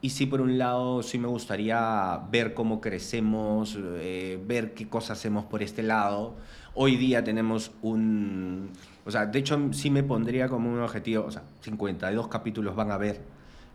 [0.00, 5.18] Y sí, por un lado, sí me gustaría ver cómo crecemos, eh, ver qué cosas
[5.18, 6.34] hacemos por este lado.
[6.74, 8.70] Hoy día tenemos un...
[9.06, 12.90] O sea, de hecho sí me pondría como un objetivo, o sea, 52 capítulos van
[12.90, 13.20] a ver,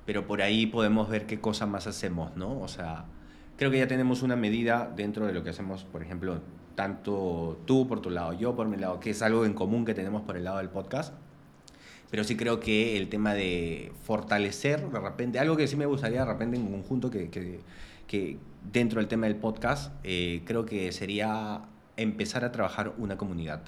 [0.06, 2.60] pero por ahí podemos ver qué cosas más hacemos, ¿no?
[2.60, 3.06] O sea,
[3.58, 6.40] creo que ya tenemos una medida dentro de lo que hacemos, por ejemplo,
[6.76, 9.94] tanto tú por tu lado, yo por mi lado, que es algo en común que
[9.94, 11.14] tenemos por el lado del podcast.
[12.12, 16.20] Pero sí creo que el tema de fortalecer de repente, algo que sí me gustaría
[16.20, 17.60] de repente en conjunto que, que,
[18.08, 18.38] que
[18.72, 21.62] dentro del tema del podcast, eh, creo que sería
[21.98, 23.62] empezar a trabajar una comunidad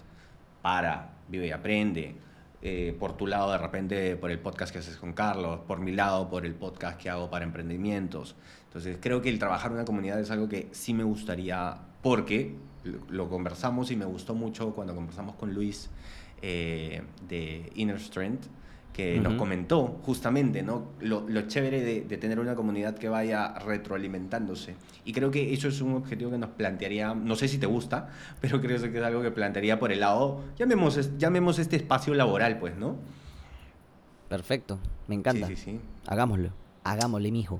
[0.62, 2.15] para Vive y Aprende.
[2.62, 5.91] eh, por tu lado, de repente, por el podcast que haces con Carlos, por mi
[5.91, 8.36] lado, por el podcast que hago para emprendimientos.
[8.68, 12.56] Entonces, creo que el trabajar una comunidad es algo que sí me gustaría, porque
[13.10, 15.89] lo, conversamos y me gustó mucho cuando conversamos con Luis
[16.41, 18.45] eh, de Inner Strength,
[18.93, 20.91] que nos comentó justamente ¿no?
[21.02, 24.76] lo, lo chévere de, de tener una comunidad que vaya retroalimentándose.
[25.04, 28.10] Y creo que eso es un objetivo que nos plantearía, no sé si te gusta,
[28.41, 32.58] pero creo que es algo que plantearía por el lado, llamemos, llamemos este espacio laboral,
[32.58, 32.95] pues, ¿no?
[34.30, 34.80] Perfecto.
[35.08, 35.48] Me encanta.
[35.48, 35.80] Sí, sí, sí.
[36.08, 36.50] Hagámoslo.
[36.84, 37.60] Hagámosle, mijo.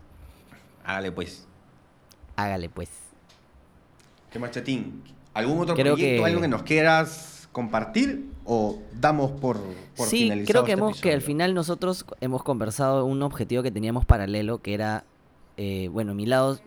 [0.84, 1.48] Hágale, pues.
[2.36, 2.90] Hágale, pues.
[4.32, 5.04] ¿Qué más, Chatín?
[5.36, 9.58] ¿Algún otro Creo proyecto, que- algo que nos quieras compartir o damos por,
[9.96, 13.62] por sí, finalizado creo que, este hemos, que al final nosotros hemos conversado un objetivo
[13.64, 15.06] que teníamos paralelo, que era,
[15.58, 16.60] eh, bueno, mi lado,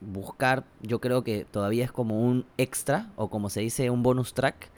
[0.00, 4.34] buscar, yo creo que todavía es como un extra, o como se dice, un bonus
[4.34, 4.70] track,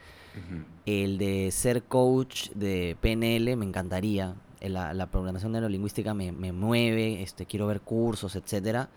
[0.87, 4.35] el de ser coach de PNL, me encantaría.
[4.61, 8.89] La, la programación neurolingüística me, me mueve, este, quiero ver cursos, etcétera.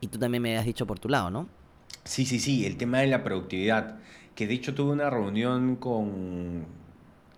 [0.00, 1.48] Y tú también me has dicho por tu lado, ¿no?
[2.06, 3.96] Sí, sí, sí, el tema de la productividad.
[4.34, 6.64] Que de hecho tuve una reunión con...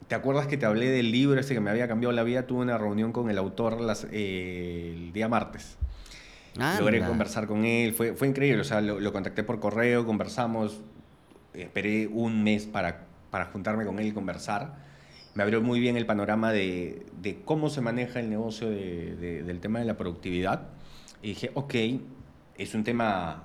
[0.08, 2.46] ¿Te acuerdas que te hablé del libro este que me había cambiado la vida?
[2.46, 5.76] Tuve una reunión con el autor las- eh, el día martes.
[6.80, 7.08] Logré Anda.
[7.08, 10.80] conversar con él, fue, fue increíble, o sea, lo, lo contacté por correo, conversamos,
[11.54, 14.74] esperé un mes para, para juntarme con él y conversar.
[15.34, 19.42] Me abrió muy bien el panorama de, de cómo se maneja el negocio de- de-
[19.44, 20.62] del tema de la productividad.
[21.22, 21.74] Y dije, ok,
[22.56, 23.44] es un tema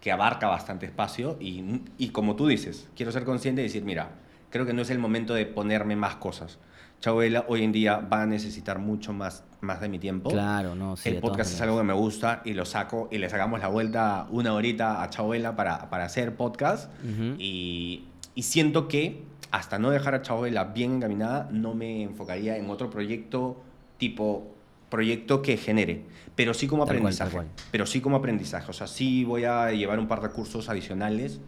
[0.00, 4.10] que abarca bastante espacio y, y como tú dices, quiero ser consciente y decir, mira,
[4.50, 6.58] creo que no es el momento de ponerme más cosas.
[7.00, 10.30] Chabela hoy en día va a necesitar mucho más, más de mi tiempo.
[10.30, 13.30] Claro, no, sí, el podcast es algo que me gusta y lo saco y le
[13.30, 16.90] sacamos la vuelta una horita a Chabela para, para hacer podcast.
[17.38, 22.68] Y, y siento que hasta no dejar a Chabela bien encaminada, no me enfocaría en
[22.68, 23.62] otro proyecto
[23.96, 24.54] tipo
[24.90, 26.04] proyecto que genere,
[26.36, 27.32] pero sí como Tal aprendizaje.
[27.32, 27.46] cual.
[27.70, 28.68] Pero sí como aprendizaje.
[28.70, 31.40] O sea, sí voy a llevar un par de cursos adicionales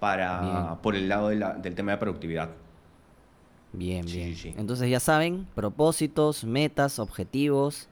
[0.00, 0.76] para, Bien.
[0.82, 2.50] por el lado de la- del tema de productividad.
[3.72, 4.36] Bien, Sí, bien.
[4.36, 4.54] sí.
[4.56, 7.88] Entonces ya saben, propósitos, metas, objetivos.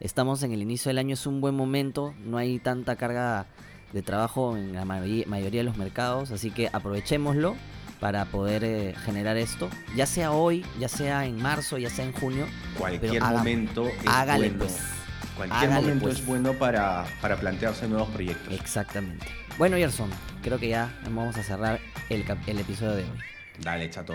[0.00, 3.46] Estamos en el inicio del año, es un buen momento, no hay tanta carga
[3.92, 7.54] de trabajo en la mayoría, mayoría de los mercados, así que aprovechémoslo
[8.00, 12.12] para poder eh, generar esto, ya sea hoy, ya sea en marzo, ya sea en
[12.12, 12.46] junio.
[12.78, 14.64] Cualquier haga- momento es hágale, bueno.
[14.64, 14.78] pues.
[15.36, 16.18] Cualquier Hágale, momento pues.
[16.18, 18.52] es bueno para, para plantearse nuevos proyectos.
[18.52, 19.26] Exactamente.
[19.56, 20.10] Bueno, Gerson,
[20.42, 21.80] creo que ya vamos a cerrar
[22.10, 23.18] el, el episodio de hoy.
[23.62, 24.14] Dale, chato.